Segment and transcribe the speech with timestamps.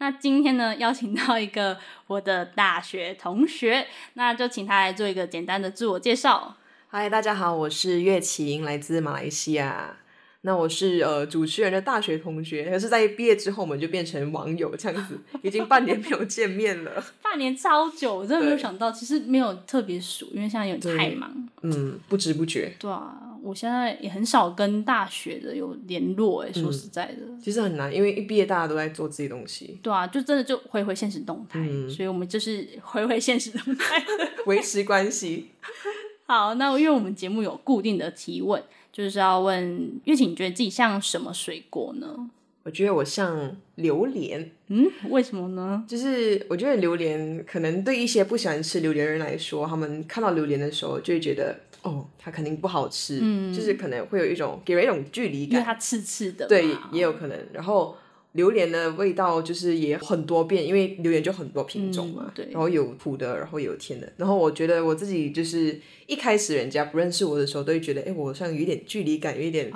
[0.00, 6.56] 那今天呢， 邀请到一个我的大学同学，那就请他来做一个简单的自我介绍。
[6.88, 9.98] 嗨，大家好，我是岳晴，来自马来西亚。
[10.42, 17.04] 那我是呃主持人的大学同学，可是在毕业之后我们就变成网友这样子，已经半年没有见面了。
[17.22, 21.30] 半年超久，我真的没有想到，其实没有特别熟，因为现在有点太忙。
[21.60, 22.74] 嗯，不知不觉。
[22.78, 29.78] 对啊，我现在也很少跟大学的有联络，哎，说实在的，其实很难，因为一毕业大家都在做自己东西。
[29.82, 31.58] 对啊，就真的就回回现实动态，
[31.88, 34.04] 所以我们就是回回现实动态，
[34.46, 35.50] 维持关系。
[36.26, 38.62] 好，那因为我们节目有固定的提问。
[38.92, 42.28] 就是要问月晴，你觉得自己像什么水果呢？
[42.64, 44.50] 我觉得我像榴莲。
[44.66, 45.84] 嗯，为什么呢？
[45.86, 53.18] 就是我觉得榴莲可能对一些不喜欢吃榴莲人来说，他们看到榴莲的时候就会觉得，哦，它肯定不好吃。
[53.22, 56.46] 嗯，就是可能会有一种给人一种距离感，因为它刺刺的。
[56.46, 57.38] 对，也有可能。
[57.52, 57.96] 然后。
[58.34, 64.12] 榴莲的味道就是也很多变，因为榴莲就很多品种嘛，对，然后有苦的，然后有甜的。
[64.16, 69.68] 然后我觉得我自己就是一开始人家不认识我的时候，都会觉得，哎，我像有一点距离感，有一点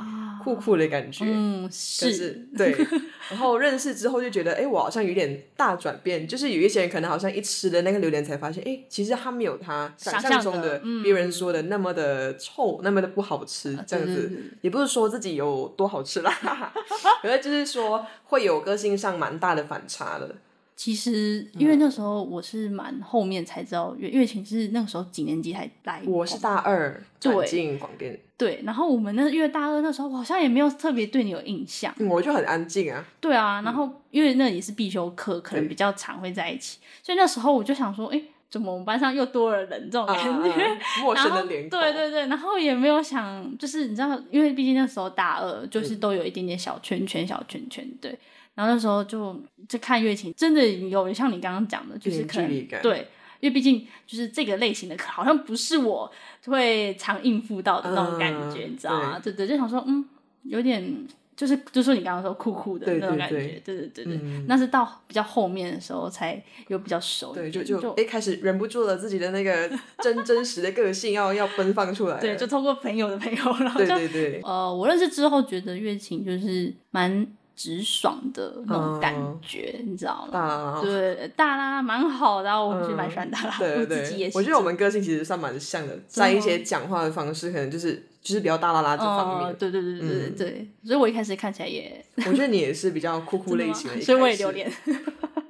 [0.44, 1.24] 酷酷的感觉。
[1.26, 2.76] 嗯，是，对。
[3.30, 6.28] 然后认识之后就觉得，哎，我好像有点大转变。
[6.28, 13.76] 就是有一些人可能好像一吃了那个榴莲才发现，哎，其实它没有他想象中的别人说的那么的臭，那么的不好吃。
[13.86, 16.32] 这样子也不是说自己有多好吃啦，
[17.22, 20.34] 可是就是说会有个性上蛮大的反差的。
[20.76, 26.02] 其实因为那时候我是蛮后面才知道，月月琴是那个时候几年级才来。
[26.04, 28.18] 我是大二转进广电。
[28.36, 31.94] 对，然后我们那因为大二那时候，好像也没有特别对你有印象。
[32.00, 33.06] 我就很安静啊。
[33.20, 38.20] 对啊，然后因为那也是必修课，可能比较常会在一起，所以那时候我就想说，哎，
[38.50, 40.78] 怎么我们班上又多了人这种感觉？
[41.00, 41.68] 陌生的脸。
[41.70, 48.18] 对对对，然后也没有想，就是你知道，因为毕竟那时候大二，就是都有一点点小圈圈、小圈圈，对。
[48.54, 52.48] 然后那时候就就看乐琴，真的有像你刚刚讲的，就是可能
[52.82, 53.08] 对，
[53.40, 56.10] 因为毕竟就是这个类型的课，好像不是我
[56.46, 59.18] 会常应付到的那种感觉，你知道吗？
[59.22, 60.04] 对对，就想说，嗯，
[60.44, 61.04] 有点
[61.36, 73.92] 就是就说你刚刚说酷酷的那种感觉，对对对对，那是到比较后面的时候才有比较熟，对，就就哎开始忍不住了自己的那个 真真实的个性要要奔放出来，对，就通过朋友的朋友，然后就
[74.44, 77.26] 呃，我认识之后觉得乐琴就是蛮。
[77.56, 80.80] 直爽的那种感觉，你知道吗？
[80.82, 83.58] 对，大拉拉蛮好的，我们是蛮喜欢大拉拉。
[83.58, 89.54] 对对对，我觉得我们个性其实算蛮像的，在一些讲话的方式，可能就是就是比较大拉拉这方面。
[89.56, 94.70] 对对对对对对，所以我一开始看起来也，我觉得你也是比较酷酷 类型的，所以我也榴莲。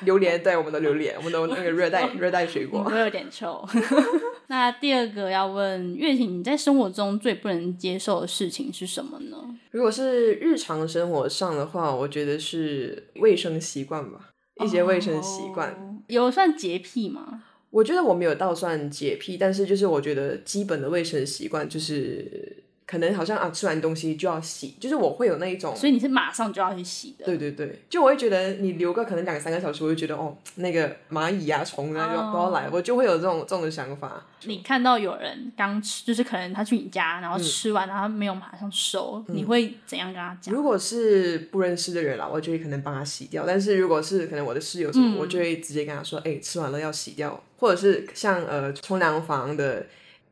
[0.00, 3.66] 榴莲，对我们的榴莲，我们的那个热带热带水果，会有点臭。
[4.48, 9.36] 那第二个要问月婷，你在生活中最不能接受的事情是什么呢？
[9.70, 14.30] 如果是日常生活上的话，我觉得是卫生习惯吧，
[14.64, 15.98] 一些卫生习惯。
[16.08, 17.42] 有算洁癖吗？
[17.70, 22.55] 我觉得我没有到算洁癖，但是就是我觉得基本的卫生习惯就是。
[22.86, 27.24] 可能好像啊，吃完东西就要洗，就是我会有那一种，所以你是马上就要去洗的。
[27.24, 34.24] 对对对，就我会觉得你留个可能两三个小时，我就觉得哦，那个蚂蚁啊、虫啊就都要来，我就会有这种这种想法。
[34.44, 40.54] 你看到有人刚吃，就是可能他去你家，然后吃完，然后没有马上收，你会怎样跟他讲？
[40.54, 49.84] 如果是不认识的人啦，我就会可能帮他洗掉；但是如果是可能我的室友什么，我就会直接跟他说，哎，吃完了要洗掉，或者是像呃冲凉房的。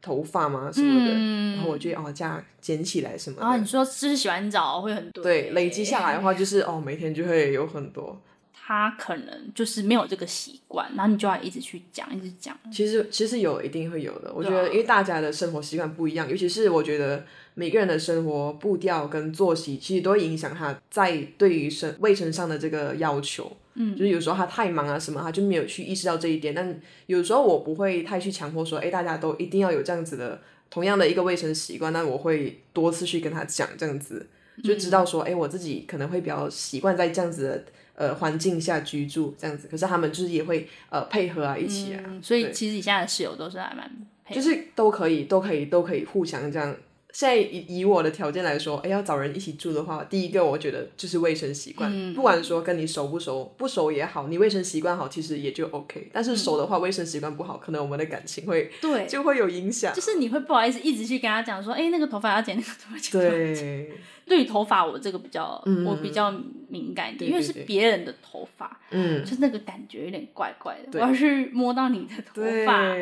[0.04, 1.14] 头发吗什么的，
[1.56, 3.46] 然后我就哦这样捡起来什么的。
[3.46, 5.24] 啊，你说就是洗完澡会很多。
[5.24, 8.20] 对，累积下来的话，就是哦每天就会有很多。
[8.66, 12.58] 他可能就是没有这个习惯，然后你就要一直去讲，一直讲。
[12.72, 14.32] 其实其实有，一定会有的。
[14.34, 17.22] 我觉得，因为大家的生活习惯不一样，尤其是我觉得
[17.52, 23.54] 每个人的生活步调跟作息，其实都会影响他在对于生卫生上的这个要求。
[23.74, 26.54] 嗯，就是有时候他太忙啊什么，他就没有去意识到这一点。
[26.54, 30.40] 但有时候我不会太去强迫说，哎，大家都一定要有这样子的
[30.70, 31.92] 同样的一个卫生习惯。
[31.92, 34.26] 那我会多次去跟他讲这样子，
[34.62, 37.64] 就知道说，哎，我自己可能会比较习惯在这样子的
[37.94, 39.68] 呃环境下居住这样子。
[39.68, 42.02] 可是他们就是也会呃配合啊一起啊。
[42.22, 43.90] 所以其实你现在的室友都是还蛮，
[44.30, 46.74] 就是都可以都可以都可以互相这样。
[47.14, 56.10] 现在以以我的条件来说，哎，要找人一起住的话，第一个我觉得就是卫生习惯，不管说跟你熟不熟，不熟也好，你卫生习惯好，其实也就 OK。
[56.12, 59.06] 但是熟的话，卫生习惯不好，可能我们的感情会对。
[59.06, 59.94] 就会有影响。
[59.94, 63.12] 就是你会不好意思一直去跟他讲说，哎，那个头发要剪，那个头发剪。
[63.12, 63.92] 对，
[64.26, 66.34] 对于头发我这个比较，我比较
[66.68, 70.98] 敏感一点，因为是别人的头发，嗯，就那个感觉有点怪怪的。
[70.98, 72.92] 我要是摸到你的头发，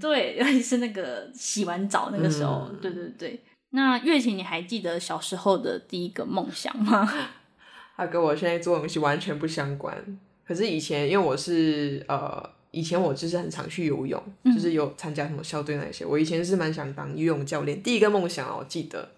[0.00, 3.40] 对，尤其 是那个洗完澡那个时候，对对对。
[3.70, 7.08] 那月琴，你还记得小时候的第一个梦想吗？
[7.96, 10.18] 它跟我现在做的东西完全不相关。
[10.44, 16.04] 可是以前，因为我是呃，以前我就是很常去游泳，就是有参加什么校队那些。
[16.04, 17.80] 我以前是蛮想当游泳教练。
[17.82, 19.12] 第一个梦想我记得，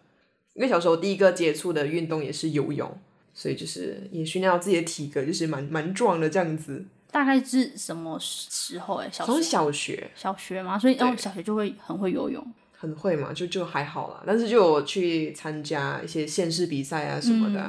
[0.54, 2.98] 因为小时候第一个接触的运动也是游泳，
[3.32, 6.84] 所以就是也训练到自己的体格，就是蛮蛮壮的这样子。
[7.10, 8.96] 大概是什么时候？
[8.96, 12.44] 哎，从小学，小学嘛，所以哦，小学就会很会游泳。
[12.82, 14.24] 很会嘛，就就还好啦。
[14.26, 17.60] 但是就有去参加一些县市比赛啊什么的，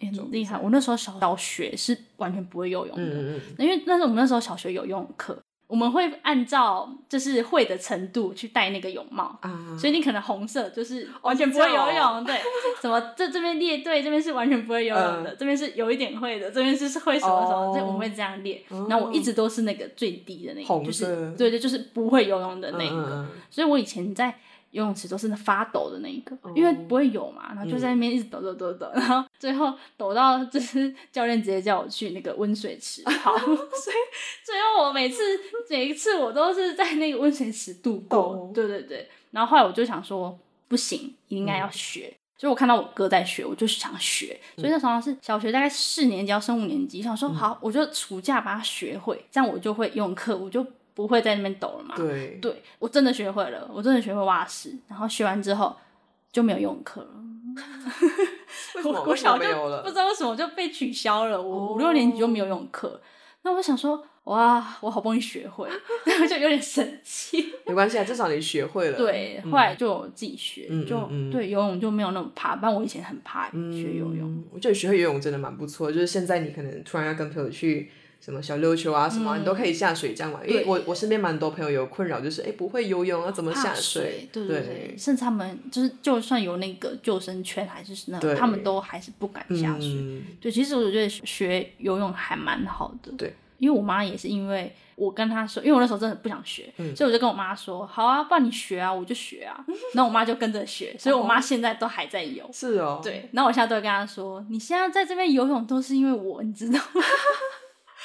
[0.00, 0.58] 很厉害。
[0.58, 9.76] 我那时候小小学是完全不会游泳的，因为那是我们那时候小学有游泳课，我们会按照就是会的程度去戴那个泳帽啊。
[9.78, 12.40] 所以你可能红色就是完全不会游泳，对，
[12.80, 18.62] 什么这这边列队这边是完全不会游泳的，这边是有一点会的，这边是是会什么什么，这我们会这样列。
[18.88, 23.26] 然后我一直都是那个最低的那个，就是对对，就是不会游泳的那个。
[23.50, 24.34] 所以我以前在。
[24.74, 33.04] 游泳池都是那发抖的那一个，因为不会游嘛，然后就在那边一直抖抖抖抖，然后最后抖到就是教练直接叫我去那个温水池。
[33.22, 33.96] 跑，所以
[34.44, 35.22] 最后我每次
[35.70, 39.08] 每一次我都是在那个温水池度过，对对对。
[39.30, 40.36] 然后后来我就想说，
[40.66, 44.40] 不行，应该要学，所以我看到我哥在学，我就想学。
[44.56, 50.66] 所以那时候是小学大概四年级要升五年级，想说好，我就暑假把它学会，这样我就会游泳课，我就。
[50.94, 51.94] 不会在那边抖了嘛？
[51.96, 55.76] 对，对我真的学会了，我真的学会蛙式，然后学完之后
[56.32, 57.08] 就没有游泳课了。
[58.84, 59.44] 我我小就
[59.82, 63.00] 不知道为什么就被取消了，我五六年级就没有游泳课。
[63.42, 65.68] 那我想说，哇，我好不容易学会，
[66.06, 67.52] 然后就有点生气。
[67.66, 68.96] 没关系啊，至少你学会了。
[68.96, 72.56] 对，后来就自己学，就对游泳就没有那么怕。
[72.56, 74.44] 不然我以前很怕学游泳。
[74.52, 77.90] 我觉得学会游泳真的蛮不错，就是现在你可能突然要跟朋友去。
[78.24, 80.48] 什么小溜球啊，什么你都可以下水这样玩。
[80.48, 84.26] 因为我我身边蛮多朋友有困扰，就是哎不会游泳啊，怎么下水？
[84.32, 90.22] 对对对，甚至他们就是就算有那个救生圈还是那，他们都还是不敢下水。
[90.40, 93.12] 对，其实我觉得学游泳还蛮好的。
[93.12, 99.62] 对，因为我妈也是因为我跟她说，因为我那时候真的不想学，所以我就跟我妈说，好啊，不然你学啊，我就学啊。
[99.92, 102.48] 然后我妈就跟着学，所以我妈现在都还在游。
[102.50, 103.02] 是哦。
[103.04, 107.02] 对，然后我现在都会跟她说，你现在在这边游泳都是因为我，你知道吗？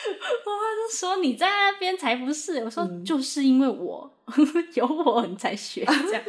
[0.46, 4.12] 我妈就说你在那边才不是，我说就是因为我
[4.75, 6.24] 有我你才学 这样。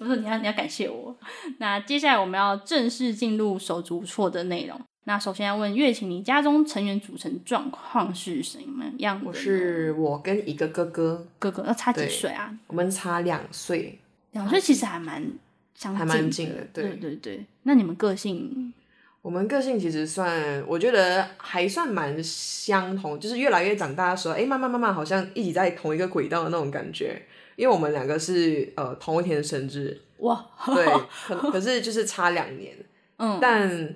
[0.00, 1.14] 我说你要你要感谢我。
[1.58, 4.80] 那接下来我们要正式进入手足错的内容。
[5.04, 9.20] 那首先要问月琴，你家中成员组成状况是什么样？
[9.24, 12.54] 我是我跟一个哥哥，哥哥要差几岁啊？
[12.68, 13.98] 我们差两岁，
[14.32, 15.26] 两岁其实还蛮
[15.74, 16.66] 相还蛮近的。
[16.72, 18.72] 对对对，那你们个性？
[19.22, 27.20] 我们个性其实算，我觉得还算蛮相同，就是越来越长大的时候，哎，慢慢慢慢好像一起在同一个轨道的那种感觉。
[27.56, 30.86] 因为我们两个是呃同一天生日，哇，对，
[31.28, 32.74] 可可是就是差两年，
[33.18, 33.94] 嗯，但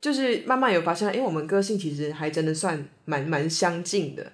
[0.00, 4.32] 就是慢慢有发现，因为我们个性其实还真的算蛮蛮相近的，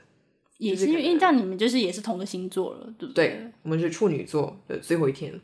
[0.56, 3.26] 也是因为这样你们就是也是同个星座了，对不对？
[3.26, 5.38] 对，我们是处女座的最后一天。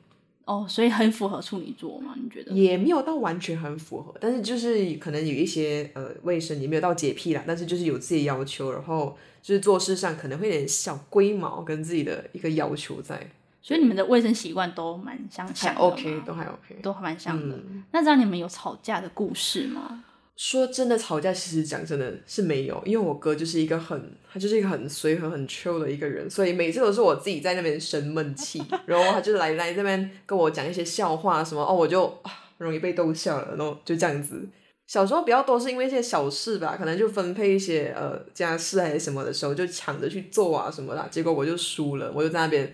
[0.46, 2.14] 哦，所以很符合处女座吗？
[2.16, 13.30] 你觉得也没有到完全很符合，但是就是可能有一些呃卫生也没有到洁癖啦，但是就是有自己要求，然后就是做事上可能会有点小龟毛跟自己的一个要求在。
[13.60, 17.58] 所以你们的卫生习惯都蛮相像的，OK，都还 OK，都还蛮像的。
[17.90, 20.04] 那这样你们有吵架的故事吗？
[20.36, 32.14] 说真的，吵架其实讲真的是没有，因为我哥就是一个很，他就是一个很随和、很 chill 的一个人，所以每次都是我自己在那边生闷气，然后他就来来这边跟我讲一些笑话什么，哦，我就
[32.58, 34.46] 容易被逗笑了，然后就这样子。
[34.86, 42.72] 小时候比较多是因为一些小事吧，可能就分配一些呃家事还是什么的时候，就抢着去做啊什么的，结果我就输了，我就在那边。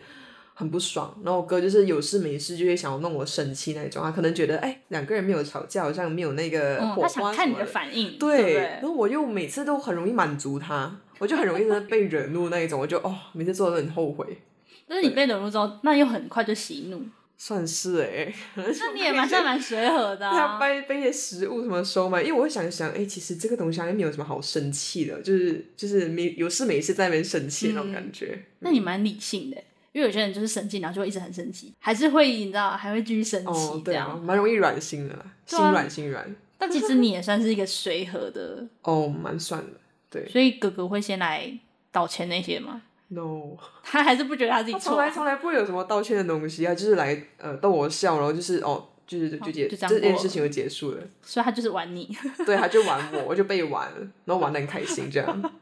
[0.54, 7.08] 很不爽，然后我哥就是有事没事就会想要弄我生气那种，他可能觉得哎两个人没有吵架，好像没有那个火花。
[7.08, 8.18] 他想看你的反应。
[8.18, 14.38] 对，然后我又每次都很容易满足他，我就很容易被惹怒那一种，我就哦每次做的很后悔。
[14.86, 17.02] 但是你被惹怒之后，那又很快就息怒。
[17.38, 20.18] 算是哎，那你也蛮算蛮随和的。
[20.30, 28.44] 他背背些食物什么收嘛，因为我会想想，哎，其实这个东西好像没有什么好生气的，就是就是没有事没事在那边生气那种感觉。
[28.60, 29.56] 那你蛮理性的。
[29.92, 35.14] 因为有些人就是生气，然后就会一直很生气，还是会你知道，还会继续生气，这样蛮容易软心的，
[35.46, 36.34] 心软心软。
[36.58, 39.80] 但其实你也算是一个随和的哦，蛮算的，
[40.10, 40.28] 对。
[40.28, 41.52] 所以哥哥会先来
[41.90, 44.80] 道歉那些吗？No， 他还是不觉得他自己错。
[44.80, 48.88] 从来从来不会有什么道歉的东西啊，就是来呃逗我笑，然后就是哦。
[49.04, 53.92] 就是就结这件事情就结束了，所以他就是玩你， 对，他就玩我，我就被玩，
[54.24, 55.52] 然后玩的很开心，这样。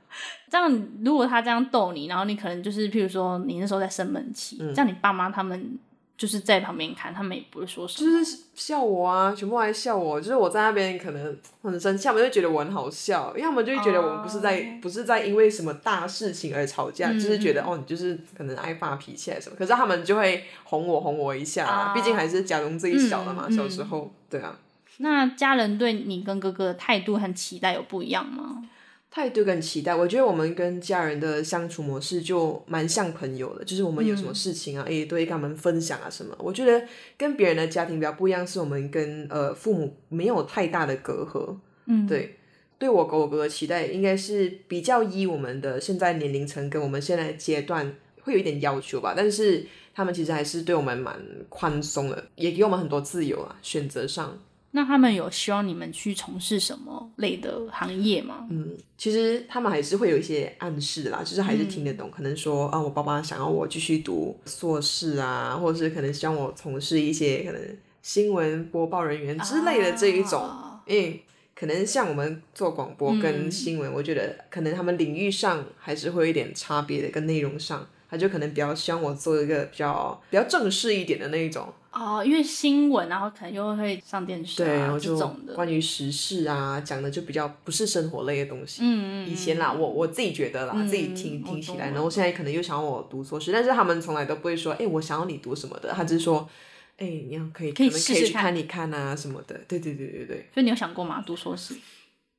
[0.50, 5.78] 这样，如果他这样逗你，然后你可能就是，譬如说你那时候在生闷气，这样你爸妈他们。
[6.20, 10.20] 就是在旁边看，他们也不会说什么，就是笑我啊，全部来笑我。
[10.20, 19.56] 就是我在那边可能很生气，他们就觉得我很好笑，因为他们就会觉得我们不是在不是在因为什么大事情而吵架，就是觉得哦，你就是可能爱发脾气还是什么。
[19.58, 24.58] 可是他们就会哄我哄我一下，毕竟还是家中最小的嘛，小时候，对啊。
[24.98, 28.62] 那家人对你跟哥哥的态度和期待有不一样吗？
[29.10, 36.32] 态度跟期待，我觉得我们跟家人的相处模式就蛮像朋友的，就是我们有什么事情啊，也都会跟他们分享啊什么。
[36.38, 36.80] 我觉得
[37.18, 41.56] 跟别人的家庭比较不一样，是我们跟呃父母没有太大的隔阂。
[41.86, 42.36] 嗯，对，
[42.78, 54.38] 对我跟我哥的期待应该是比较依我们的现在年龄层跟我们现在阶段会有一点要求吧，但是他们其实还是对我们蛮宽松的，也给我们很多自由啊，选择上。
[54.72, 58.46] 那他们有希望你们去从事什么类的行业吗？
[58.50, 62.08] 嗯，其实他们还是会有一些暗示啦，就是还是听得懂。
[62.08, 67.60] 可能说啊，我爸爸想要我继续读硕士啊，或者是可能希望我从事一些可能
[68.00, 70.48] 新闻播报人员之类的这一种。
[70.86, 71.24] 因为
[71.54, 81.72] 可能像我们做广播跟新闻，我觉得可能他们领域上还是会有一点差别的，跟内容上，他就可能比较希望我做一个比较比较正式一点的那一种。
[82.00, 88.80] 哦，因为新闻，然后可能又会上电视啊这种的，关于时事啊，讲的就比较不是生活类的东西。
[88.82, 89.30] 嗯嗯。
[89.30, 96.48] 以前啦，我我自己觉得啦，自己听听起来，然后现在可能又想要我读硕士，但是他们从来都不会说，哎，我想要你读什么的，他只是说，
[96.96, 99.60] 哎，你要可以可以试试看你看啊什么的。
[99.68, 100.48] 对对对对对。
[100.54, 101.22] 所以你有想过吗？
[101.26, 101.74] 读硕士？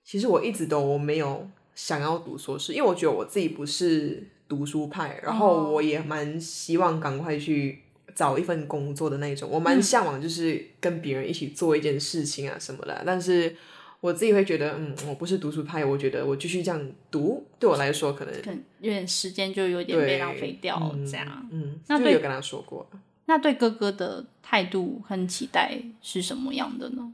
[0.03, 7.83] 其实我一直都没有想要读硕士，因为我觉得我自己不是读书派，然后我也蛮希望赶快去。
[8.15, 13.03] 找一份工作的那种，我蛮向往，就是跟别人一起做一件事情啊什么的。
[13.05, 13.55] 但是
[13.99, 18.33] 我自己会觉得，嗯，我不是读书派，我觉得我继续这样读，对我来说可能
[18.79, 21.47] 有点时间就有点被浪费掉这样。
[21.51, 22.87] 嗯，那就有跟他说过。
[23.25, 27.13] 那对哥哥的态度和期待是什么样的呢？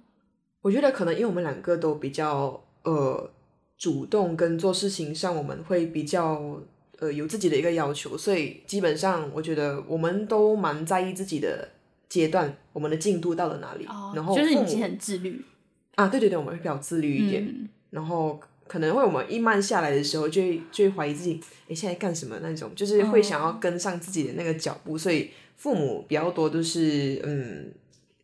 [0.62, 3.30] 我觉得可能因为我们两个都比较呃
[3.78, 6.62] 主动，跟做事情上我们会比较。
[7.00, 11.70] 呃，有自己的一个要求，所以基本上我觉得我们都蛮在意自己的
[12.10, 13.86] 阶段，我们的进度到了哪里。
[14.16, 15.40] 然后就是已经很自律
[15.94, 17.70] 啊，对对对，我们会比较自律一点。
[17.92, 21.40] 然后可能会我们一慢下来的时候，就会就会怀疑自己，
[21.70, 24.98] 哎，现在干什么那种，就是会想要跟上自己的那个脚步。
[24.98, 27.72] 所以父母比较多都是嗯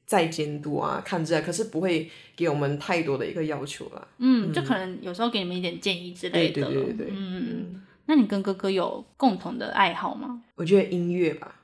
[0.08, 4.08] 在监督啊，看着，可是不会给我们太多的一个要求了。
[4.18, 6.64] 嗯，就可能有时候给你们一点建议之类的。
[6.66, 7.82] 对对对对，嗯。
[8.06, 10.42] 那你跟哥哥有共同的爱好吗？
[10.56, 11.62] 我觉得音乐吧，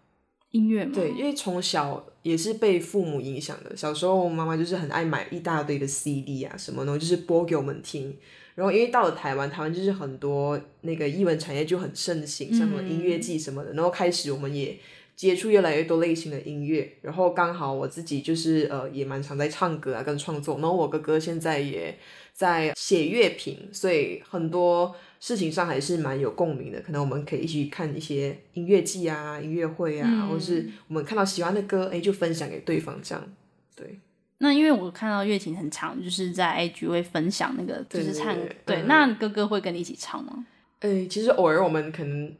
[0.52, 0.92] 音乐吗？
[0.94, 3.76] 对，因为从小也是被父母影响的。
[3.76, 8.18] 小时候妈妈就是很爱买一大堆的 CD 啊什么的，就是播给我们听。
[8.56, 13.72] 然后因为到了台湾，台湾就是很多那个艺文产业就很盛行，像什么音乐季什么的。
[13.74, 14.78] 然后开始我们也
[15.16, 16.98] 接触越来越多类型的音乐。
[17.02, 20.56] 然后刚好我自己就是呃也蛮常在唱歌啊跟创作。
[20.56, 21.98] 然后我哥哥现在也
[22.40, 24.96] 在写乐评，所以很多。
[25.22, 33.22] 事情上还是蛮有共鸣的，可能我们可以一起看一些音乐季啊、音乐会啊，或者是我们看到喜欢的歌，哎，就分享给对方这样。
[33.76, 34.00] 对。
[34.38, 38.34] 那因为我看到乐琴很长，就是在 IG 会分享那个就是唱，
[38.66, 38.84] 对。
[38.84, 40.46] 那哥哥会跟你一起唱吗？
[40.80, 42.34] 哎，其实偶尔我们可能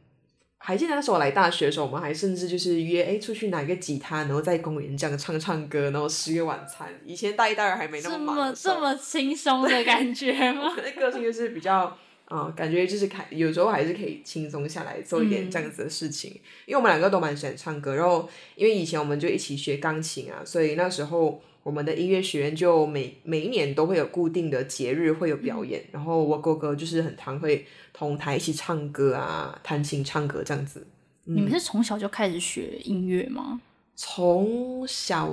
[0.62, 6.88] 还记得那时候我来大学的时候，我们还甚至就是约哎出去拿一个吉他，然后在公园这样唱唱歌，然后吃个晚餐。
[7.04, 10.76] 以前大一、大二还没那么忙，这么轻松的感觉吗？
[10.84, 11.96] 那个性就是比较。
[12.26, 16.30] 啊，感觉就是开，有时候还是可以轻松下来做一点这样子的事情。
[16.64, 30.86] 因为我们两个都蛮喜欢唱歌，然后因为以前我们就一起学钢琴啊，所以那时候我们的音乐学院就每每一年都会有固定的节日会有表演，然后我哥哥就是很常会同台一起唱歌啊，弹琴唱歌这样子。
[31.24, 33.60] 你们是从小就开始学音乐吗？
[33.94, 35.30] 从小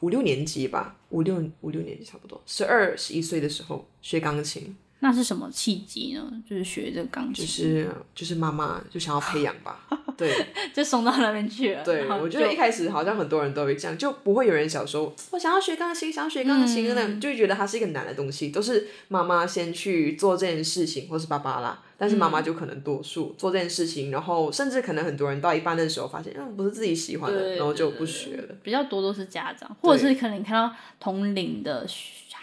[0.00, 4.74] 五六年级吧，五六五六年级差不多，十二十一岁的时候学钢琴。
[5.00, 6.42] 那是什么契机呢？
[6.48, 11.84] 就是学这个钢琴，就是就是妈妈就想要培养吧， 对， 就送到那边去了。
[11.84, 28.54] 对，我觉得一开始好像很多人都会这样，就不会有人小时候我想要学钢琴，想要学钢琴那就会觉得它是一个难的东西，都是妈妈先去做这件事情，或是爸爸啦，但是妈妈就可能多数做这件事情，然后甚至可能很多人到一半的时候发现，嗯，不是自己喜欢的，然后就不学了。
[28.62, 31.86] 比较多都是家长，或者是可能你看到同龄的，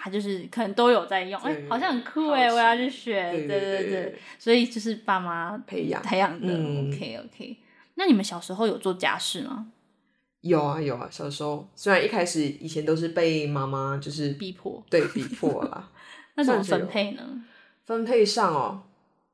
[0.04, 6.54] 他就是可能都有在用，哎，好像很酷哎，我要去学，对对对，所以就是爸妈培养培养的。
[6.54, 7.58] OK OK，
[7.96, 9.68] 那你们小时候有做家事吗？
[10.42, 15.90] 有啊有啊，小时候虽然一开始以前都是被妈妈就是逼迫，对逼迫啦。
[16.36, 17.46] 那怎么分配呢？
[17.86, 18.84] 分配上哦。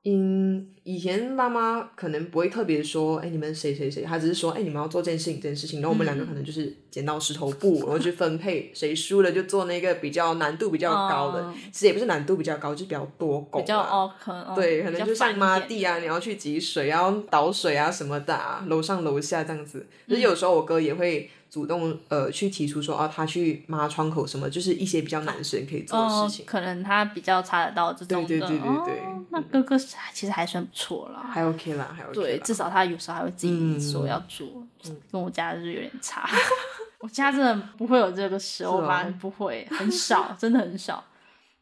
[0.06, 21.30] 嗯，以前妈妈可能不会特别说，哎，你们谁谁谁，她只是说，哎，你们要做这件事情，这件事情，然后我们两个可能就是剪刀石头布，然后去分配，谁输了就做那个比较难度比较高的，其实也不是难度比较高，就比较多工，比较哦，可能对，可能就像抹地啊，你要去挤水，要倒水啊什么的，啊，楼上楼下这样子，就是有时候我哥也会。
[21.50, 26.46] 主动呃去提出说啊，他去抹窗口什么，就是一些比较男生可以做的事情。
[26.46, 28.28] 可能他比较查得到这种的。
[28.28, 29.02] 对对对对对。
[29.32, 31.28] 那哥哥其实还算不错啦。
[31.32, 32.14] 还 OK 啦，还 OK。
[32.14, 34.48] 对，至少他有时候还会自己说要做。
[35.12, 36.30] 跟我家就是有点差。
[37.00, 39.04] 我家真的不会有这个时候吧？
[39.20, 41.04] 不会，很少， 真的很少。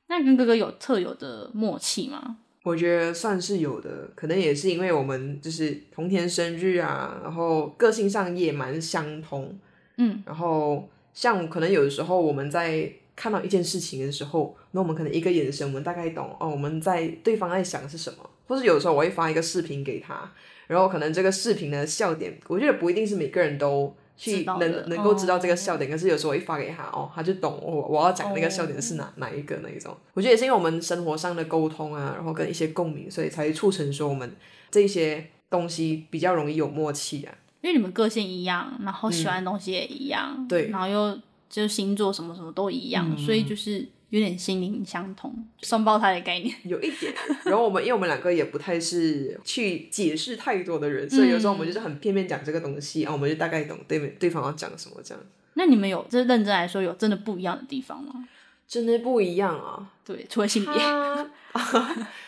[0.08, 2.38] 那跟哥哥有特有的默契吗？
[2.64, 9.58] 我觉得算是有的，可能也是因为我们就是同天生日啊，然后个性上也蛮相通。
[9.98, 18.18] 嗯，然后像可能有的时候我们在看到一件事情的时候，那我们可能一个眼神，我们大概懂哦，我们在对方在想的是什么。
[18.48, 20.32] 或是有时候我会发一个视频给他，
[20.68, 29.94] 然后可能这个视频的笑点，我觉得不一定是每个人都去能能够知道这个笑点，可是有时候我一发给他，哦，他就懂我我要讲那个笑点是哪哪一个那一种。
[30.14, 34.34] 我觉得也是因为我们生活上的沟通啊，然后跟一些共鸣，所以才促成说我们
[34.72, 37.36] 这些东西比较容易有默契啊。
[37.62, 47.14] 因为你们个性一样，然后喜欢的东西也一样，对，然后又就是星座什么什么都一样，所以就是有点心灵相通，双胞胎的概念 有一点。
[47.46, 55.24] 然后我们因为我们两个也不太是去解释太多的人，所以有时候我们就是很片面讲这个东西，然后我们就大概懂对面对方要讲什么这样。
[55.56, 58.28] 那你们有这认真来说有真的不一样的地方吗？
[58.68, 60.74] 真的不一样啊，对，除了性别，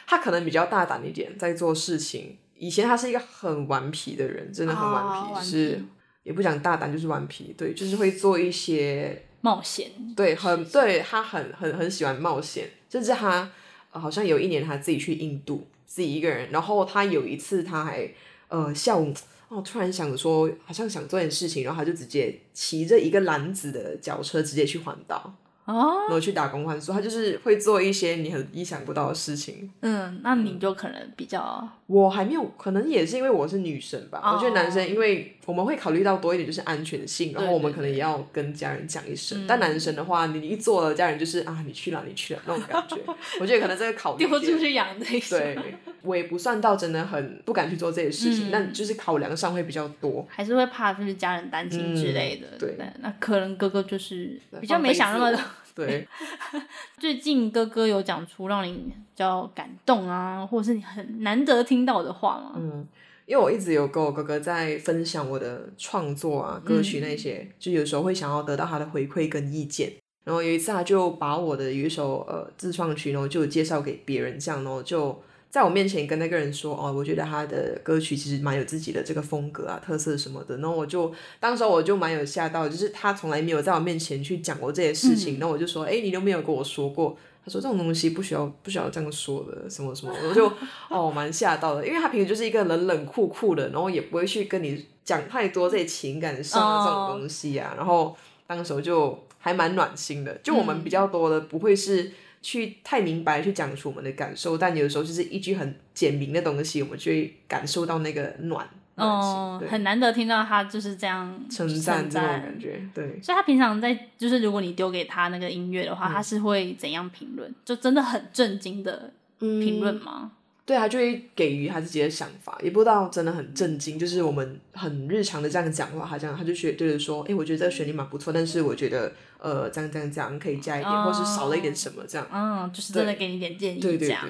[0.07, 2.37] 他 可能比较大胆一点，在做事情。
[2.59, 5.81] 以前他是一个很顽皮的人，真的很顽皮，就是
[6.23, 7.55] 也不讲大胆，就是顽皮。
[7.57, 9.89] 对，就是会做一些冒险。
[10.15, 12.69] 对，很对他很很很喜欢冒险。
[12.89, 13.49] 甚至他
[13.91, 16.51] 好像有一年他自己去印度，自己一个人。
[16.51, 18.11] 然后他有一次他还
[18.49, 19.13] 呃下午
[19.47, 25.33] 哦突然想说，好像想做点事情，然后他就直接骑着一个篮子的脚车直接去环岛。
[25.69, 29.69] 哦，然后去打工换宿，他就是会做一些你很意想不到的事情。
[29.81, 34.19] 嗯，那你就可能比较，我还没有，可能也是因为我是女生吧。
[34.33, 39.45] 我觉得男生，因为我们会考虑到多一点，就是安全性，然后我们可能也要跟家人讲一声。
[39.47, 42.97] 但男生的话，你一做了，家人就是啊，你去了，你去了那种感觉。
[43.39, 45.55] 我觉得可能这个考虑丢出去养的对，
[46.01, 52.47] 我也不算到真的很不敢去做这些事情，但就是考量上会比较多，还是会怕就是家人担心之类的。
[52.57, 55.39] 对，那可能哥哥就是比较没想那么多。
[55.85, 56.07] 对，
[56.99, 62.53] 最近哥哥有讲出让你比较感动啊，或者是你很难得听到的话吗？
[62.55, 62.87] 嗯，
[63.25, 69.93] 因为我一直有跟我哥哥在分享我的创作啊、歌曲那些，就有时候会想要得到他的回馈跟意见。
[70.23, 75.21] 然后有一次他就把我的有一首呃自创曲，然后就介绍给别人，这样然后就。
[75.49, 80.55] 在我面前跟那个人说哦，我觉得他的歌曲其实蛮有自己的这个风格啊、特色什么的。
[80.57, 85.39] 然后我就当时我就蛮有吓到，就是他从来没有在我面前去讲过这些事情。
[85.39, 87.17] 然后我就说，哎，你都没有跟我说过。
[87.43, 90.13] 他说这种东西不需要不需要这样说的，什么什么。
[90.27, 90.51] 我就
[90.87, 97.73] 哦蛮吓到的，因为他平时就是一个冷冷酷酷的，然后也不会去跟你讲太多这些情感上的这种东西啊。
[97.75, 102.11] 然后当时就还蛮暖心的，就我们比较多的不会是。
[102.41, 108.67] 去太明白去讲出我们的感受，但有的时候就是一句很简明的东西，我们就会感受到那个暖。
[108.95, 113.17] 哦，很难得听到他就是这样称赞这种感觉，对。
[113.21, 117.53] 所以他平常在就是如果你丢给他那个音乐的话，他是会怎样评论？
[117.63, 120.31] 就真的很震惊的评论吗？
[120.69, 123.97] 对他就会给予他自己的想法，也不知道真的很震惊。
[123.97, 132.27] 就是我们很日常的这样讲话，他这样他就觉得说，哎，我觉得这个旋律蛮不错，但是我觉得呃，这样这样这样可以加一点，或是少了一点什么这样。
[132.31, 134.27] 嗯，就是真的给你点建议，这样。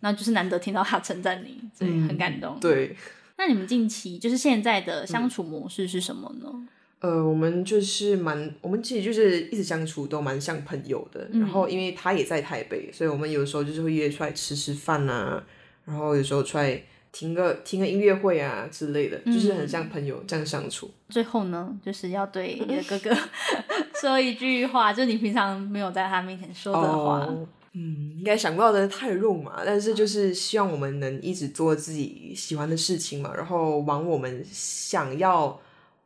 [0.00, 2.60] 那就是难得听到他称赞你，所以很感动。
[2.60, 2.94] 对。
[3.38, 6.68] 那你们近期就是现在的相处模式是什么呢？
[7.00, 11.26] 呃，我们就是蛮，我们其实就是一直相处都蛮像朋友的。
[11.32, 15.42] 然后因为他也在台北，所以我们有时候就是会约出来吃吃饭啊。
[15.84, 20.90] 然后有时候出来听个听个音乐会啊之类的，就是很像朋友这样相处。
[21.08, 23.16] 最后呢，就是要对你的哥哥
[24.00, 27.28] 说一句话，就你平常没有在他面前说的话。
[27.74, 35.58] 嗯，应该想不到的太肉麻，但是就是希望我们能一直做自己喜欢的事情嘛，然后往我们想要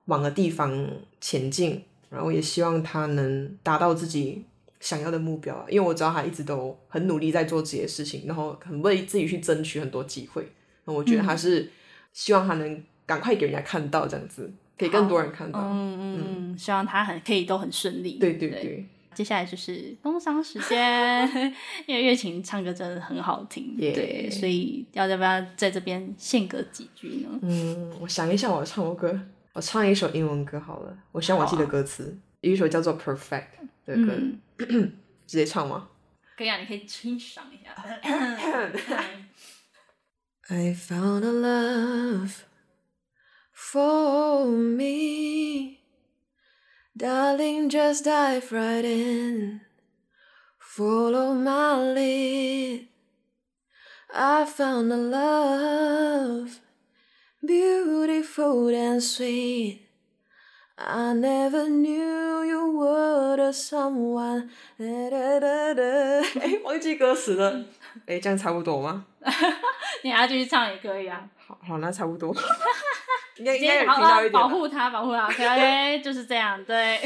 [0.05, 0.89] 往的地方
[1.21, 4.45] 前进，然后也希望他能达到自己
[4.81, 5.67] 想要的目标啊。
[5.69, 10.47] 因为我知道他一直都很努力在做这些事情，然后很为自己去争取很多机会。
[10.85, 11.71] 那我觉得他是
[12.13, 15.61] 希望他能赶快给人家看到这样子，给更多人看到。
[15.61, 18.13] 嗯嗯嗯，希望他很可以都很顺利。
[18.19, 18.87] 对对对。
[19.15, 21.27] 接下来就是工商时间，
[21.87, 27.31] 因为月琴唱歌真的很好听，对，所以要要不要在这边献歌几句呢？
[27.41, 29.19] 嗯，我想一下，我唱过歌，
[29.55, 30.95] 我唱一首英文歌好了。
[31.13, 33.17] 我希望我记得歌词，有一首叫做《Perfect》
[33.86, 34.16] 的歌，
[35.28, 35.90] 直接唱吗？
[36.38, 37.76] 可以啊，你可以欣赏一下。
[40.50, 42.44] I found a love
[43.54, 45.78] for me.
[46.98, 49.62] Darling, just dive right in.
[50.60, 52.88] Follow my lead.
[54.14, 56.60] I found a love,
[57.42, 59.85] beautiful and sweet.
[60.79, 64.49] I never knew you were the someone.
[64.79, 67.65] 哎，忘记歌词了。
[68.07, 69.07] 哎，这样差不多吗？
[70.05, 71.27] 你要继续唱也可以啊。
[71.39, 72.35] 好，好，那差不多。
[73.37, 76.63] 直接好好保护他，保护他，OK，就是这样。
[76.65, 76.99] 对，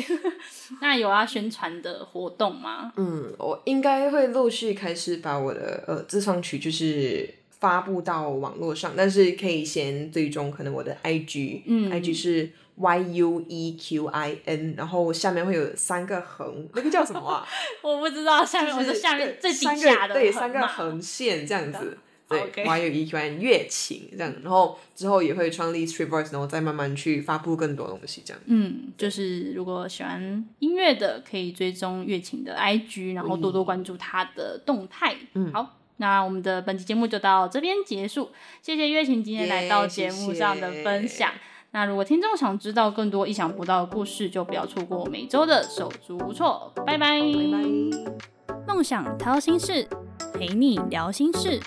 [0.81, 2.93] 那有要宣传的活动吗？
[2.97, 7.29] 嗯，我应该会陆续开始把我的呃自创曲就是
[7.59, 17.47] 发布到网络上，但是可以先追踪可能我的 IG，嗯，IG 是 Y U E Q I N，然后下面会有三个横，那个叫什么啊？
[17.83, 21.99] 我不知道，下面我是下面最底下的对，三个横线这样子。
[22.29, 28.41] 对，Y U E Q I N 乐琴这样，然后之后也会创立 Street Voice，然后再慢慢去发布更多东西这样。
[28.47, 35.17] 嗯，就是如果喜欢音乐的，可以追踪乐琴的 IG，然后多多关注他的动态。
[35.35, 38.31] 嗯，好，那我们的本期节目就到这边结束，
[38.63, 41.33] 谢谢乐琴今天来到节目上的分享。
[41.73, 46.73] 那如果听众想知道更多意想不到的故事，就不要错过每周的手足无措。
[46.85, 47.21] 拜拜。
[47.21, 48.65] 拜拜。
[48.67, 49.87] 梦想掏心事，
[50.35, 51.61] 陪你聊心事。